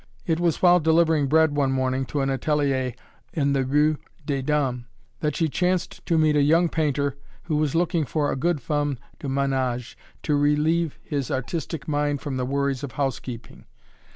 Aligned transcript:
It 0.25 0.39
was 0.39 0.63
while 0.63 0.79
delivering 0.79 1.27
bread 1.27 1.55
one 1.55 1.71
morning 1.71 2.05
to 2.05 2.21
an 2.21 2.31
atelier 2.31 2.95
in 3.33 3.53
the 3.53 3.63
rue 3.63 3.97
des 4.25 4.41
Dames, 4.41 4.85
that 5.19 5.35
she 5.35 5.47
chanced 5.47 6.03
to 6.07 6.17
meet 6.17 6.35
a 6.35 6.41
young 6.41 6.69
painter 6.69 7.19
who 7.43 7.55
was 7.57 7.75
looking 7.75 8.05
for 8.05 8.31
a 8.31 8.35
good 8.35 8.61
femme 8.61 8.97
de 9.19 9.27
ménage 9.27 9.93
to 10.23 10.35
relieve 10.35 10.97
his 11.03 11.29
artistic 11.29 11.87
mind 11.87 12.19
from 12.19 12.37
the 12.37 12.47
worries 12.47 12.83
of 12.83 12.93
housekeeping. 12.93 13.65